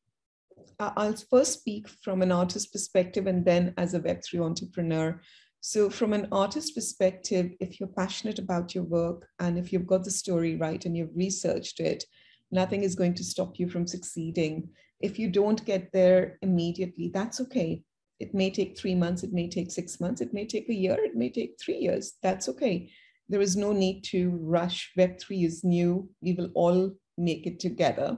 [0.79, 5.19] I'll first speak from an artist perspective and then as a Web3 entrepreneur.
[5.59, 10.05] So, from an artist perspective, if you're passionate about your work and if you've got
[10.05, 12.05] the story right and you've researched it,
[12.51, 14.69] nothing is going to stop you from succeeding.
[15.01, 17.83] If you don't get there immediately, that's okay.
[18.19, 20.97] It may take three months, it may take six months, it may take a year,
[20.99, 22.13] it may take three years.
[22.21, 22.89] That's okay.
[23.27, 24.91] There is no need to rush.
[24.97, 26.09] Web3 is new.
[26.21, 28.17] We will all make it together.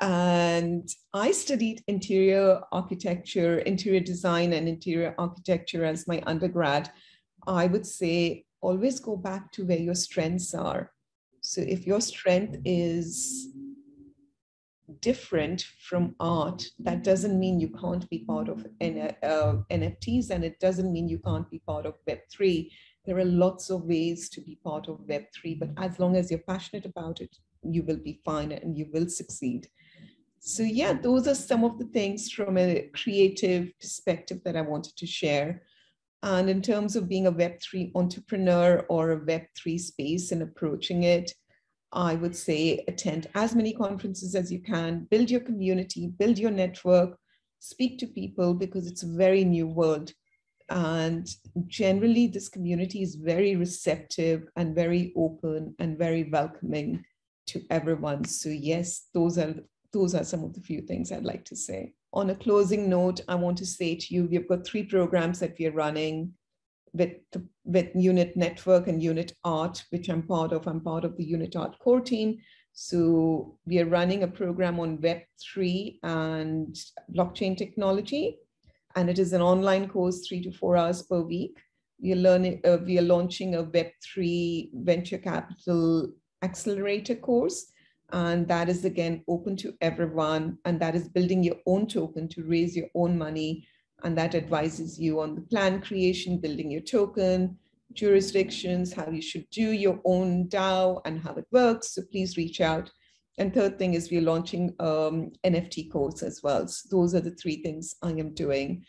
[0.00, 6.90] And I studied interior architecture, interior design, and interior architecture as my undergrad.
[7.46, 10.92] I would say always go back to where your strengths are.
[11.42, 13.48] So if your strength is
[15.00, 20.44] different from art, that doesn't mean you can't be part of N- uh, NFTs and
[20.44, 22.70] it doesn't mean you can't be part of Web3.
[23.04, 26.40] There are lots of ways to be part of Web3, but as long as you're
[26.40, 29.68] passionate about it, you will be fine and you will succeed.
[30.38, 34.96] So, yeah, those are some of the things from a creative perspective that I wanted
[34.96, 35.62] to share.
[36.22, 41.32] And in terms of being a Web3 entrepreneur or a Web3 space and approaching it,
[41.92, 46.50] I would say attend as many conferences as you can, build your community, build your
[46.50, 47.18] network,
[47.58, 50.12] speak to people because it's a very new world.
[50.68, 51.28] And
[51.66, 57.04] generally, this community is very receptive and very open and very welcoming
[57.50, 58.24] to everyone.
[58.24, 59.54] So, yes, those are
[59.92, 61.92] those are some of the few things I'd like to say.
[62.12, 65.56] On a closing note, I want to say to you, we've got three programs that
[65.58, 66.32] we are running
[66.92, 67.12] with,
[67.64, 70.66] with Unit Network and Unit Art, which I'm part of.
[70.66, 72.38] I'm part of the Unit Art core team.
[72.72, 76.76] So we are running a program on Web3 and
[77.14, 78.38] blockchain technology,
[78.96, 81.58] and it is an online course, three to four hours per week.
[82.00, 82.60] We are learning.
[82.64, 86.12] Uh, we are launching a Web3 venture capital
[86.42, 87.72] accelerator course,
[88.12, 90.58] and that is again open to everyone.
[90.64, 93.66] And that is building your own token to raise your own money
[94.02, 97.58] and that advises you on the plan creation, building your token,
[97.92, 101.94] jurisdictions, how you should do your own DAO and how it works.
[101.94, 102.90] So please reach out.
[103.38, 106.66] And third thing is we're launching um, NFT course as well.
[106.68, 108.84] So those are the three things I am doing.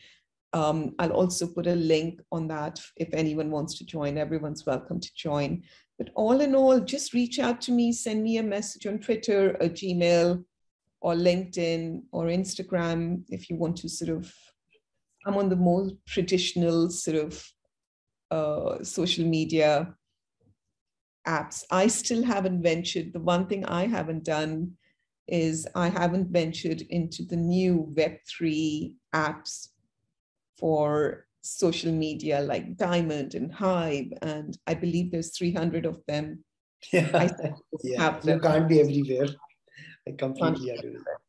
[0.53, 4.17] Um, I'll also put a link on that if anyone wants to join.
[4.17, 5.63] Everyone's welcome to join.
[5.97, 9.51] But all in all, just reach out to me, send me a message on Twitter,
[9.61, 10.43] a Gmail,
[11.01, 14.33] or LinkedIn or Instagram if you want to sort of
[15.25, 17.45] I'm on the more traditional sort of
[18.31, 19.93] uh, social media
[21.27, 21.63] apps.
[21.69, 23.13] I still haven't ventured.
[23.13, 24.71] The one thing I haven't done
[25.27, 29.67] is I haven't ventured into the new Web3 apps
[30.61, 34.13] for social media like Diamond and Hive.
[34.21, 36.45] And I believe there's 300 of them.
[36.93, 37.29] Yeah,
[37.83, 38.19] yeah.
[38.23, 39.27] you can't be everywhere.
[40.07, 41.19] I completely agree with that.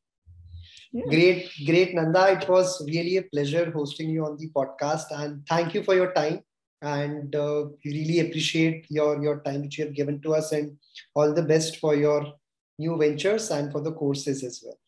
[0.93, 1.05] Yeah.
[1.09, 2.33] Great, great, Nanda.
[2.33, 6.13] It was really a pleasure hosting you on the podcast, and thank you for your
[6.15, 6.41] time.
[6.81, 10.77] And uh, we really appreciate your your time which you have given to us, and
[11.15, 12.33] all the best for your
[12.79, 14.82] new ventures and for the courses as well.